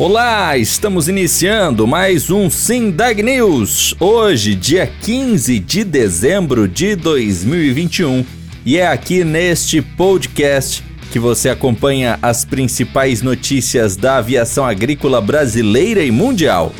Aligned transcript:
Olá, 0.00 0.56
estamos 0.56 1.10
iniciando 1.10 1.86
mais 1.86 2.30
um 2.30 2.48
Sindag 2.48 3.22
News. 3.22 3.94
Hoje, 4.00 4.54
dia 4.54 4.86
15 4.86 5.58
de 5.58 5.84
dezembro 5.84 6.66
de 6.66 6.96
2021, 6.96 8.24
e 8.64 8.78
é 8.78 8.86
aqui 8.86 9.22
neste 9.22 9.82
podcast 9.82 10.82
que 11.12 11.18
você 11.18 11.50
acompanha 11.50 12.18
as 12.22 12.46
principais 12.46 13.20
notícias 13.20 13.94
da 13.94 14.16
aviação 14.16 14.64
agrícola 14.64 15.20
brasileira 15.20 16.02
e 16.02 16.10
mundial. 16.10 16.72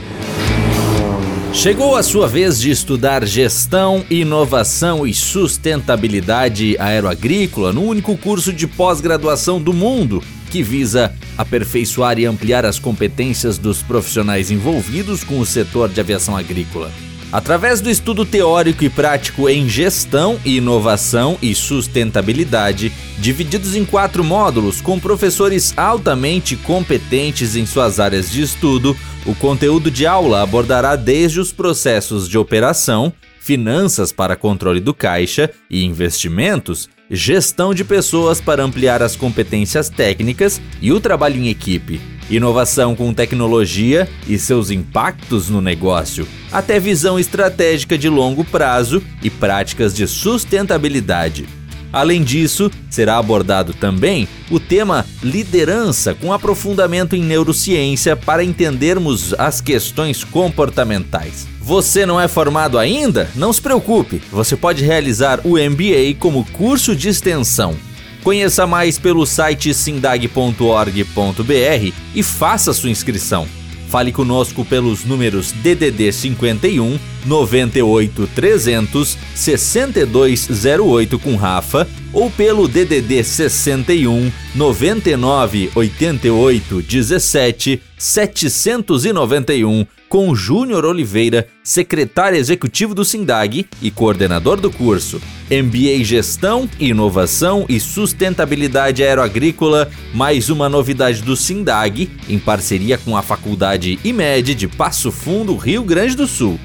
Chegou 1.53 1.97
a 1.97 2.03
sua 2.03 2.29
vez 2.29 2.61
de 2.61 2.71
estudar 2.71 3.27
gestão, 3.27 4.05
inovação 4.09 5.05
e 5.05 5.13
sustentabilidade 5.13 6.77
aeroagrícola 6.79 7.73
no 7.73 7.83
único 7.83 8.17
curso 8.17 8.53
de 8.53 8.69
pós-graduação 8.69 9.61
do 9.61 9.73
mundo 9.73 10.23
que 10.49 10.63
visa 10.63 11.13
aperfeiçoar 11.37 12.19
e 12.19 12.25
ampliar 12.25 12.65
as 12.65 12.79
competências 12.79 13.59
dos 13.59 13.83
profissionais 13.83 14.51
envolvidos 14.51 15.25
com 15.25 15.39
o 15.41 15.47
setor 15.47 15.89
de 15.89 16.01
aviação 16.01 16.37
agrícola. 16.37 16.91
Através 17.33 17.81
do 17.81 17.89
estudo 17.89 18.25
teórico 18.25 18.83
e 18.83 18.91
prático 18.91 19.49
em 19.49 19.69
gestão, 19.69 20.41
inovação 20.45 21.39
e 21.41 21.55
sustentabilidade, 21.55 22.93
divididos 23.19 23.77
em 23.77 23.85
quatro 23.85 24.25
módulos 24.25 24.81
com 24.81 24.99
professores 24.99 25.73
altamente 25.77 26.57
competentes 26.57 27.55
em 27.55 27.65
suas 27.65 28.01
áreas 28.01 28.33
de 28.33 28.43
estudo, 28.43 28.97
o 29.25 29.33
conteúdo 29.35 29.93
de 29.93 30.07
aula 30.07 30.43
abordará 30.43 30.97
desde 30.97 31.39
os 31.39 31.53
processos 31.53 32.29
de 32.29 32.37
operação, 32.37 33.13
finanças 33.39 34.11
para 34.11 34.35
controle 34.35 34.81
do 34.81 34.93
caixa 34.93 35.49
e 35.71 35.85
investimentos, 35.85 36.89
gestão 37.09 37.73
de 37.73 37.85
pessoas 37.85 38.41
para 38.41 38.65
ampliar 38.65 39.05
as 39.05 39.15
competências 39.15 39.89
técnicas 39.89 40.61
e 40.83 40.93
o 40.93 40.99
trabalho 40.99 41.37
em 41.37 41.49
equipe, 41.49 42.01
inovação 42.31 42.95
com 42.95 43.13
tecnologia 43.13 44.09
e 44.27 44.39
seus 44.39 44.71
impactos 44.71 45.49
no 45.49 45.61
negócio, 45.61 46.27
até 46.53 46.79
visão 46.79 47.19
estratégica 47.19 47.99
de 47.99 48.09
longo 48.09 48.45
prazo 48.45 49.03
e 49.23 49.29
práticas 49.29 49.95
de 49.95 50.07
sustentabilidade. 50.07 51.47
Além 51.93 52.23
disso, 52.23 52.71
será 52.89 53.19
abordado 53.19 53.75
também 53.75 54.29
o 54.49 54.61
tema 54.61 55.05
liderança 55.23 56.15
com 56.15 56.33
aprofundamento 56.33 57.17
em 57.17 57.23
neurociência 57.23 58.15
para 58.15 58.45
entendermos 58.45 59.35
as 59.37 59.61
questões 59.61 60.23
comportamentais. 60.23 61.49
Você 61.61 62.07
não 62.07 62.21
é 62.21 62.29
formado 62.29 62.79
ainda? 62.79 63.29
Não 63.35 63.53
se 63.53 63.61
preocupe, 63.61 64.23
você 64.31 64.57
pode 64.57 64.85
realizar 64.85 65.41
o 65.45 65.59
MBA 65.59 66.15
como 66.19 66.45
curso 66.53 66.95
de 66.95 67.09
extensão. 67.09 67.77
Conheça 68.23 68.67
mais 68.67 68.99
pelo 68.99 69.25
site 69.25 69.73
sindag.org.br 69.73 71.93
e 72.15 72.23
faça 72.23 72.73
sua 72.73 72.91
inscrição. 72.91 73.49
Fale 73.89 74.13
conosco 74.13 74.65
pelos 74.65 75.05
números 75.05 75.51
DDD 75.51 76.13
51 76.13 76.99
98 77.27 78.29
300 78.35 79.19
6208 79.35 81.19
com 81.19 81.35
Rafa 81.35 81.89
ou 82.13 82.31
pelo 82.31 82.69
DDD 82.69 83.25
61 83.25 84.31
99 84.55 85.71
88 85.75 86.83
17 86.83 87.83
791 87.99 89.87
com 90.11 90.35
Júnior 90.35 90.85
Oliveira, 90.85 91.47
secretário 91.63 92.37
executivo 92.37 92.97
do 92.97 93.05
SINDAG 93.05 93.65
e 93.81 93.93
coordenador 93.93 94.61
do 94.61 94.69
curso. 94.69 95.23
MBA 95.49 96.03
Gestão, 96.05 96.69
Inovação 96.81 97.65
e 97.69 97.79
Sustentabilidade 97.79 99.05
Aeroagrícola, 99.05 99.89
mais 100.13 100.51
uma 100.51 100.69
novidade 100.69 101.23
do 101.23 101.37
SINDAG, 101.37 102.11
em 102.29 102.41
parceria 102.41 102.99
com 102.99 103.17
a 103.17 103.23
Faculdade 103.23 104.01
IMED 104.05 104.57
de 104.57 104.67
Passo 104.67 105.13
Fundo, 105.13 105.55
Rio 105.55 105.85
Grande 105.85 106.17
do 106.17 106.27
Sul. 106.27 106.59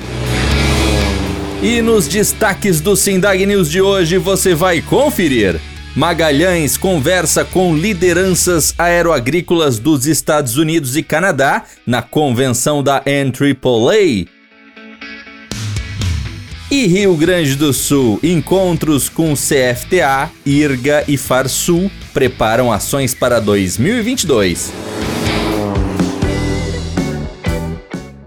E 1.63 1.81
nos 1.81 2.05
destaques 2.05 2.81
do 2.81 2.97
Sindag 2.97 3.45
News 3.45 3.71
de 3.71 3.81
hoje 3.81 4.17
você 4.17 4.53
vai 4.53 4.81
conferir. 4.81 5.57
Magalhães 5.95 6.77
conversa 6.77 7.43
com 7.43 7.75
lideranças 7.75 8.75
aeroagrícolas 8.77 9.79
dos 9.79 10.05
Estados 10.05 10.55
Unidos 10.57 10.95
e 10.95 11.01
Canadá 11.01 11.63
na 11.85 12.01
convenção 12.01 12.83
da 12.83 13.01
NAAA. 13.05 14.27
E 16.71 16.85
Rio 16.85 17.15
Grande 17.15 17.55
do 17.55 17.73
Sul, 17.73 18.19
encontros 18.21 19.09
com 19.09 19.33
CFTA, 19.33 20.29
IRGA 20.45 21.03
e 21.07 21.17
Farsul 21.17 21.89
preparam 22.13 22.71
ações 22.71 23.15
para 23.15 23.39
2022. 23.39 24.71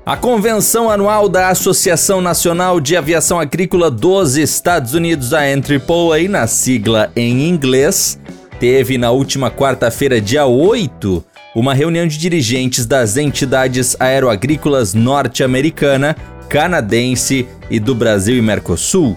A 0.05 0.17
convenção 0.17 0.91
anual 0.91 1.29
da 1.29 1.49
Associação 1.49 2.21
Nacional 2.21 2.81
de 2.81 2.97
Aviação 2.97 3.39
Agrícola 3.39 3.89
dos 3.89 4.37
Estados 4.37 4.95
Unidos, 4.95 5.33
a 5.33 5.43
NAAA, 5.43 6.29
na 6.29 6.49
sigla 6.49 7.13
em 7.15 7.49
inglês, 7.49 8.19
teve 8.59 8.99
na 8.99 9.13
última 9.13 9.49
quarta-feira, 9.49 10.21
dia 10.21 10.45
8, 10.45 11.25
uma 11.55 11.73
reunião 11.73 12.05
de 12.05 12.19
dirigentes 12.19 12.85
das 12.85 13.17
entidades 13.17 13.97
aeroagrícolas 14.01 14.93
norte-americana 14.93 16.17
canadense 16.49 17.47
e 17.71 17.79
do 17.79 17.95
Brasil 17.95 18.37
e 18.37 18.43
Mercosul. 18.43 19.17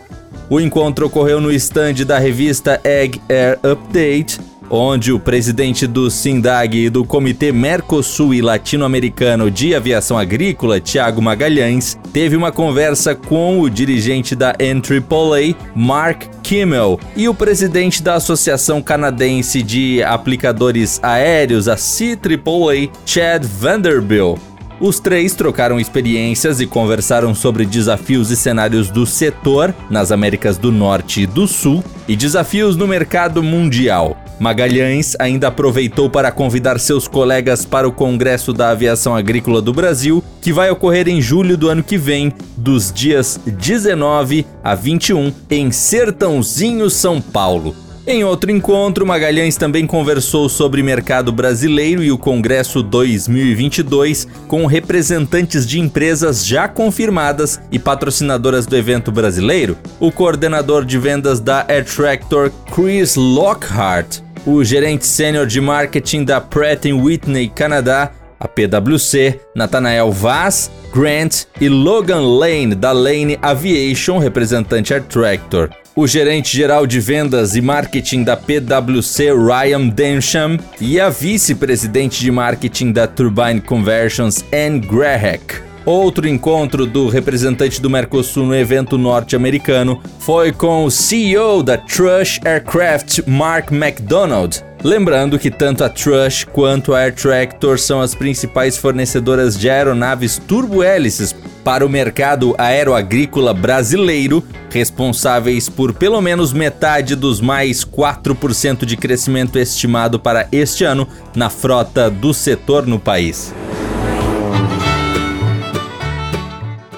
O 0.51 0.59
encontro 0.59 1.07
ocorreu 1.07 1.41
no 1.41 1.51
estande 1.51 2.05
da 2.05 2.19
revista 2.19 2.79
Egg 2.83 3.19
Air 3.27 3.57
Update, 3.63 4.39
onde 4.69 5.11
o 5.11 5.19
presidente 5.19 5.85
do 5.87 6.09
SINDAG 6.09 6.85
e 6.85 6.89
do 6.89 7.03
Comitê 7.03 7.51
Mercosul 7.51 8.33
e 8.33 8.41
Latino-Americano 8.41 9.51
de 9.51 9.75
Aviação 9.75 10.17
Agrícola, 10.17 10.79
Tiago 10.79 11.21
Magalhães, 11.21 11.97
teve 12.11 12.35
uma 12.35 12.51
conversa 12.51 13.15
com 13.15 13.59
o 13.61 13.69
dirigente 13.69 14.35
da 14.35 14.53
NAAA, 14.59 15.55
Mark 15.75 16.23
Kimmel, 16.41 16.99
e 17.15 17.27
o 17.27 17.33
presidente 17.33 18.01
da 18.01 18.15
Associação 18.15 18.81
Canadense 18.81 19.61
de 19.61 20.01
Aplicadores 20.03 20.99
Aéreos, 21.03 21.67
a 21.67 21.75
CAAA, 21.75 22.89
Chad 23.05 23.43
Vanderbilt. 23.45 24.54
Os 24.79 24.99
três 24.99 25.33
trocaram 25.33 25.79
experiências 25.79 26.59
e 26.59 26.67
conversaram 26.67 27.33
sobre 27.33 27.65
desafios 27.65 28.29
e 28.29 28.35
cenários 28.35 28.89
do 28.89 29.05
setor 29.05 29.73
nas 29.89 30.11
Américas 30.11 30.57
do 30.57 30.71
Norte 30.71 31.21
e 31.21 31.25
do 31.25 31.47
Sul 31.47 31.83
e 32.07 32.15
desafios 32.15 32.75
no 32.75 32.85
mercado 32.85 33.41
mundial. 33.41 34.17
Magalhães 34.37 35.15
ainda 35.17 35.47
aproveitou 35.47 36.09
para 36.09 36.29
convidar 36.29 36.77
seus 36.77 37.07
colegas 37.07 37.65
para 37.65 37.87
o 37.87 37.91
Congresso 37.91 38.51
da 38.51 38.69
Aviação 38.69 39.15
Agrícola 39.15 39.61
do 39.61 39.73
Brasil, 39.73 40.21
que 40.41 40.51
vai 40.51 40.69
ocorrer 40.69 41.07
em 41.07 41.21
julho 41.21 41.55
do 41.55 41.69
ano 41.69 41.81
que 41.81 41.97
vem, 41.97 42.33
dos 42.57 42.91
dias 42.91 43.39
19 43.45 44.45
a 44.61 44.75
21, 44.75 45.31
em 45.49 45.71
Sertãozinho, 45.71 46.89
São 46.89 47.21
Paulo. 47.21 47.84
Em 48.07 48.23
outro 48.23 48.51
encontro, 48.51 49.03
Magalhães 49.03 49.57
também 49.57 49.87
conversou 49.87 50.47
sobre 50.47 50.83
mercado 50.83 51.31
brasileiro 51.31 52.03
e 52.03 52.11
o 52.11 52.19
Congresso 52.19 52.83
2022 52.83 54.27
com 54.47 54.67
representantes 54.67 55.65
de 55.65 55.79
empresas 55.79 56.45
já 56.45 56.67
confirmadas 56.67 57.59
e 57.71 57.79
patrocinadoras 57.79 58.67
do 58.67 58.77
evento 58.77 59.11
brasileiro. 59.11 59.75
O 59.99 60.11
coordenador 60.11 60.85
de 60.85 60.99
vendas 60.99 61.39
da 61.39 61.65
Air 61.67 61.83
Tractor, 61.83 62.51
Chris 62.71 63.15
Lockhart, 63.15 64.19
o 64.45 64.63
gerente 64.63 65.07
sênior 65.07 65.47
de 65.47 65.59
marketing 65.59 66.25
da 66.25 66.39
Pratt 66.39 66.85
Whitney 66.85 67.49
Canadá, 67.49 68.11
a 68.45 68.47
PwC, 68.47 69.39
Nathanael 69.53 70.11
Vaz, 70.11 70.71
Grant 70.93 71.45
e 71.59 71.67
Logan 71.67 72.21
Lane 72.21 72.75
da 72.75 72.91
Lane 72.91 73.37
Aviation, 73.41 74.19
representante 74.19 74.93
Air 74.93 75.03
Tractor 75.03 75.69
o 75.95 76.05
gerente 76.05 76.55
geral 76.55 76.85
de 76.85 76.99
vendas 76.99 77.55
e 77.55 77.61
marketing 77.61 78.23
da 78.23 78.35
PwC, 78.35 79.31
Ryan 79.31 79.87
Densham, 79.87 80.57
e 80.81 80.99
a 80.99 81.09
vice-presidente 81.09 82.19
de 82.19 82.29
marketing 82.29 82.91
da 82.91 83.07
Turbine 83.07 83.61
Conversions, 83.61 84.43
Anne 84.51 84.79
Grahek. 84.81 85.63
Outro 85.85 86.27
encontro 86.27 86.85
do 86.85 87.07
representante 87.07 87.79
do 87.79 87.89
Mercosul 87.89 88.47
no 88.47 88.55
evento 88.55 88.97
norte-americano 88.97 90.01
foi 90.19 90.51
com 90.51 90.83
o 90.83 90.91
CEO 90.91 91.63
da 91.63 91.77
Trush 91.77 92.41
Aircraft, 92.43 93.19
Mark 93.27 93.71
McDonald. 93.71 94.65
Lembrando 94.85 95.39
que 95.39 95.49
tanto 95.49 95.83
a 95.83 95.89
Trush 95.89 96.43
quanto 96.43 96.93
a 96.93 96.99
Air 96.99 97.15
Tractor 97.15 97.79
são 97.79 97.99
as 97.99 98.13
principais 98.13 98.77
fornecedoras 98.77 99.57
de 99.57 99.67
aeronaves 99.67 100.37
turbohélices 100.37 101.33
para 101.63 101.83
o 101.83 101.89
mercado 101.89 102.53
aeroagrícola 102.55 103.51
brasileiro, 103.51 104.43
responsáveis 104.69 105.67
por 105.67 105.91
pelo 105.91 106.21
menos 106.21 106.53
metade 106.53 107.15
dos 107.15 107.41
mais 107.41 107.83
4% 107.83 108.85
de 108.85 108.95
crescimento 108.95 109.57
estimado 109.57 110.19
para 110.19 110.47
este 110.51 110.83
ano 110.83 111.07
na 111.35 111.49
frota 111.49 112.07
do 112.07 112.31
setor 112.31 112.85
no 112.85 112.99
país. 112.99 113.51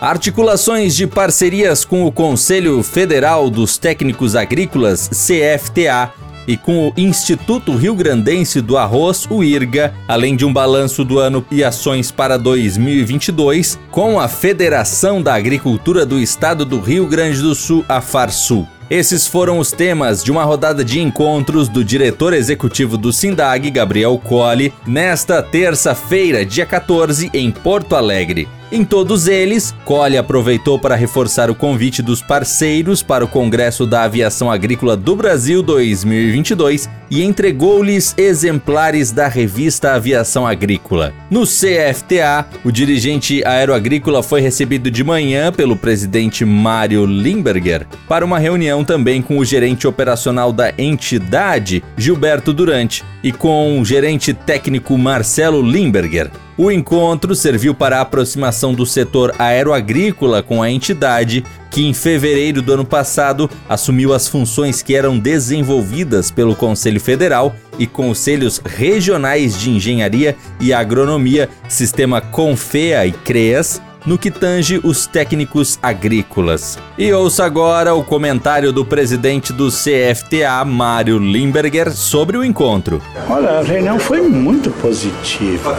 Articulações 0.02 0.94
de 0.94 1.08
parcerias 1.08 1.86
com 1.86 2.06
o 2.06 2.12
Conselho 2.12 2.84
Federal 2.84 3.50
dos 3.50 3.78
Técnicos 3.78 4.36
Agrícolas, 4.36 5.10
CFTA, 5.10 6.12
e 6.48 6.56
com 6.56 6.88
o 6.88 6.94
Instituto 6.96 7.76
Rio 7.76 7.94
Grandense 7.94 8.62
do 8.62 8.78
Arroz, 8.78 9.28
o 9.30 9.44
IRGA, 9.44 9.94
além 10.08 10.36
de 10.36 10.46
um 10.46 10.54
balanço 10.54 11.04
do 11.04 11.20
ano 11.20 11.46
e 11.52 11.64
ações 11.64 12.10
para 12.10 12.38
2022, 12.38 13.78
com 13.92 14.20
a 14.20 14.28
Federação 14.28 15.22
da 15.22 15.36
Agricultura 15.36 16.06
do 16.06 16.20
Estado 16.20 16.64
do 16.64 16.80
Rio 16.80 17.06
Grande 17.06 17.42
do 17.42 17.54
Sul, 17.54 17.84
a 17.90 18.00
FARSUL. 18.00 18.68
Esses 18.90 19.28
foram 19.28 19.60
os 19.60 19.70
temas 19.70 20.24
de 20.24 20.32
uma 20.32 20.46
rodada 20.46 20.84
de 20.84 21.02
encontros 21.02 21.68
do 21.68 21.84
diretor 21.84 22.34
executivo 22.34 22.98
do 22.98 23.12
SINDAG, 23.12 23.70
Gabriel 23.70 24.18
Colli, 24.18 24.74
nesta 24.86 25.44
terça-feira, 25.44 26.46
dia 26.46 26.66
14, 26.66 27.30
em 27.34 27.52
Porto 27.52 27.98
Alegre. 27.98 28.48
Em 28.70 28.84
todos 28.84 29.30
eles, 29.30 29.74
Colli 29.86 30.18
aproveitou 30.18 30.78
para 30.78 30.94
reforçar 30.94 31.50
o 31.50 31.56
convite 31.56 32.02
dos 32.02 32.22
parceiros 32.22 33.02
para 33.02 33.24
o 33.24 33.28
Congresso 33.28 33.86
da 33.86 34.04
Aviação 34.04 34.52
Agrícola 34.52 34.98
do 34.98 35.16
Brasil 35.16 35.64
2022 35.64 36.90
e 37.10 37.24
entregou-lhes 37.24 38.14
exemplares 38.18 39.14
da 39.14 39.30
revista 39.30 39.94
Aviação 39.94 40.46
Agrícola. 40.46 41.14
No 41.32 41.44
CFTA, 41.44 42.46
o 42.66 42.70
dirigente 42.70 43.42
aeroagrícola 43.46 44.22
foi 44.22 44.42
recebido 44.42 44.92
de 44.92 45.02
manhã 45.02 45.50
pelo 45.50 45.78
presidente 45.78 46.44
Mário 46.44 47.06
Limberger 47.06 47.88
para 48.06 48.26
uma 48.26 48.38
reunião 48.38 48.84
também 48.84 49.22
com 49.22 49.38
o 49.38 49.46
gerente 49.46 49.88
operacional 49.88 50.52
da 50.52 50.74
entidade, 50.78 51.82
Gilberto 51.96 52.52
Durante, 52.52 53.06
e 53.24 53.32
com 53.32 53.80
o 53.80 53.86
gerente 53.86 54.34
técnico 54.34 54.98
Marcelo 54.98 55.62
Limberger. 55.62 56.30
O 56.58 56.72
encontro 56.72 57.36
serviu 57.36 57.76
para 57.76 57.98
a 57.98 58.02
aproximação 58.02 58.74
do 58.74 58.86
setor 58.86 59.34
aeroagrícola 59.38 60.42
com 60.42 60.62
a 60.64 60.72
entidade, 60.72 61.44
que 61.70 61.86
em 61.86 61.94
fevereiro 61.94 62.62
do 62.62 62.74
ano 62.74 62.86
passado 62.86 63.50
assumiu 63.70 64.12
as 64.12 64.28
funções 64.28 64.82
que 64.82 64.96
eram 64.96 65.20
desenvolvidas 65.20 66.32
pelo 66.32 66.56
Conselho 66.56 67.00
Federal 67.00 67.56
e 67.78 67.86
conselhos 67.86 68.60
regionais 68.66 69.60
de 69.60 69.70
engenharia 69.70 70.36
e 70.60 70.74
agronomia, 70.74 71.48
sistema 71.70 72.20
CONFEA 72.20 73.06
e 73.06 73.12
CREAS, 73.12 73.80
no 74.08 74.18
que 74.18 74.32
tange 74.32 74.80
os 74.84 75.06
técnicos 75.06 75.78
agrícolas. 75.84 76.80
E 76.98 77.12
ouça 77.12 77.44
agora 77.44 77.94
o 77.94 78.04
comentário 78.04 78.72
do 78.72 78.86
presidente 78.86 79.52
do 79.52 79.68
CFTA, 79.68 80.64
Mário 80.66 81.20
Limberger, 81.20 81.92
sobre 81.92 82.38
o 82.38 82.44
encontro. 82.44 83.02
Olha, 83.30 83.60
a 83.60 83.62
reunião 83.62 84.00
foi 84.00 84.22
muito 84.22 84.72
positiva. 84.72 85.78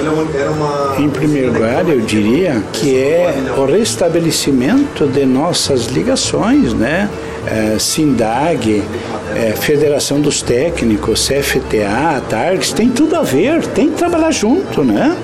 Em 0.99 1.09
primeiro 1.09 1.55
lugar, 1.55 1.89
eu 1.89 2.03
diria 2.03 2.63
que 2.71 2.97
é 2.97 3.35
o 3.57 3.65
restabelecimento 3.65 5.07
de 5.07 5.25
nossas 5.25 5.87
ligações, 5.87 6.75
né? 6.75 7.09
É, 7.47 7.79
SINDAG, 7.79 8.83
é, 9.35 9.53
Federação 9.53 10.21
dos 10.21 10.43
Técnicos, 10.43 11.27
CFTA, 11.27 12.23
TARGS, 12.29 12.73
tem 12.73 12.91
tudo 12.91 13.17
a 13.17 13.23
ver, 13.23 13.67
tem 13.69 13.89
que 13.89 13.97
trabalhar 13.97 14.31
junto, 14.31 14.85
né? 14.85 15.17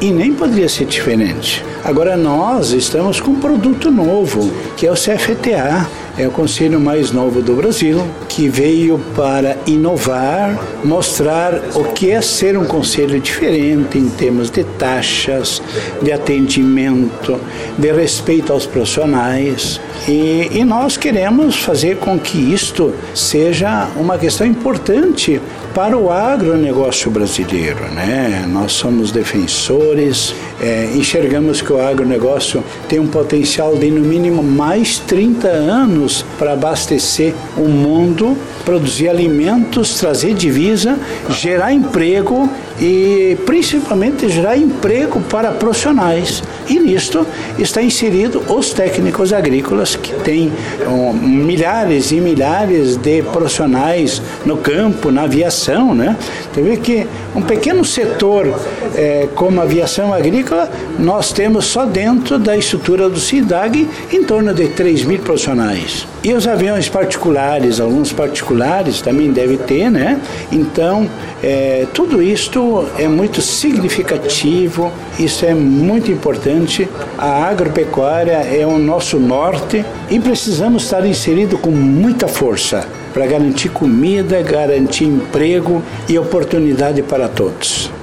E 0.00 0.10
nem 0.10 0.32
poderia 0.32 0.70
ser 0.70 0.86
diferente. 0.86 1.62
Agora 1.86 2.16
nós 2.16 2.72
estamos 2.72 3.20
com 3.20 3.30
um 3.30 3.38
produto 3.38 3.92
novo, 3.92 4.50
que 4.76 4.88
é 4.88 4.90
o 4.90 4.94
CFTA, 4.94 5.88
é 6.18 6.26
o 6.26 6.32
conselho 6.32 6.80
mais 6.80 7.12
novo 7.12 7.40
do 7.40 7.54
Brasil, 7.54 8.04
que 8.28 8.48
veio 8.48 8.98
para 9.14 9.56
inovar, 9.68 10.58
mostrar 10.82 11.54
o 11.74 11.84
que 11.92 12.10
é 12.10 12.20
ser 12.20 12.58
um 12.58 12.64
conselho 12.64 13.20
diferente 13.20 13.98
em 13.98 14.08
termos 14.08 14.50
de 14.50 14.64
taxas, 14.64 15.62
de 16.02 16.10
atendimento, 16.10 17.38
de 17.78 17.92
respeito 17.92 18.52
aos 18.52 18.66
profissionais. 18.66 19.80
E, 20.08 20.48
e 20.52 20.64
nós 20.64 20.96
queremos 20.96 21.56
fazer 21.56 21.98
com 21.98 22.18
que 22.18 22.52
isto 22.52 22.94
seja 23.14 23.88
uma 23.96 24.18
questão 24.18 24.44
importante 24.44 25.40
para 25.74 25.96
o 25.96 26.10
agronegócio 26.10 27.10
brasileiro. 27.10 27.84
Né? 27.92 28.46
Nós 28.48 28.72
somos 28.72 29.12
defensores, 29.12 30.34
é, 30.58 30.90
enxergamos 30.94 31.60
que 31.60 31.70
o 31.70 31.75
agronegócio 31.80 32.62
tem 32.88 32.98
um 32.98 33.06
potencial 33.06 33.76
de, 33.76 33.90
no 33.90 34.00
mínimo, 34.00 34.42
mais 34.42 34.98
30 34.98 35.48
anos 35.48 36.24
para 36.38 36.52
abastecer 36.52 37.34
o 37.56 37.68
mundo, 37.68 38.36
produzir 38.64 39.08
alimentos, 39.08 39.98
trazer 39.98 40.34
divisa, 40.34 40.98
gerar 41.30 41.72
emprego 41.72 42.48
e 42.80 43.36
principalmente 43.46 44.28
gerar 44.28 44.56
emprego 44.56 45.20
para 45.20 45.52
profissionais. 45.52 46.42
E 46.68 46.78
nisto 46.78 47.26
está 47.58 47.82
inserido 47.82 48.42
os 48.48 48.72
técnicos 48.72 49.32
agrícolas, 49.32 49.96
que 49.96 50.12
têm 50.20 50.52
um, 50.86 51.12
milhares 51.12 52.12
e 52.12 52.20
milhares 52.20 52.96
de 52.96 53.22
profissionais 53.22 54.20
no 54.44 54.56
campo, 54.56 55.10
na 55.10 55.22
aviação. 55.22 55.94
Né? 55.94 56.16
Você 56.52 56.62
vê 56.62 56.76
que 56.76 57.06
um 57.34 57.42
pequeno 57.42 57.84
setor 57.84 58.52
é, 58.94 59.28
como 59.34 59.60
a 59.60 59.64
aviação 59.64 60.12
agrícola, 60.12 60.70
nós 60.98 61.32
temos 61.32 61.66
só 61.66 61.84
dentro 61.84 62.38
da 62.38 62.56
estrutura 62.56 63.08
do 63.08 63.18
CIDAG 63.18 63.88
em 64.12 64.24
torno 64.24 64.52
de 64.52 64.68
3 64.68 65.04
mil 65.04 65.18
profissionais. 65.20 66.06
E 66.26 66.34
os 66.34 66.48
aviões 66.48 66.88
particulares, 66.88 67.78
alguns 67.78 68.12
particulares 68.12 69.00
também 69.00 69.30
deve 69.30 69.58
ter, 69.58 69.88
né? 69.88 70.20
Então, 70.50 71.08
é, 71.40 71.86
tudo 71.94 72.20
isto 72.20 72.84
é 72.98 73.06
muito 73.06 73.40
significativo, 73.40 74.90
isso 75.20 75.46
é 75.46 75.54
muito 75.54 76.10
importante. 76.10 76.88
A 77.16 77.44
agropecuária 77.44 78.38
é 78.38 78.66
o 78.66 78.76
nosso 78.76 79.20
norte 79.20 79.84
e 80.10 80.18
precisamos 80.18 80.82
estar 80.82 81.06
inserido 81.06 81.56
com 81.58 81.70
muita 81.70 82.26
força 82.26 82.88
para 83.14 83.24
garantir 83.24 83.68
comida, 83.68 84.42
garantir 84.42 85.04
emprego 85.04 85.80
e 86.08 86.18
oportunidade 86.18 87.04
para 87.04 87.28
todos. 87.28 87.95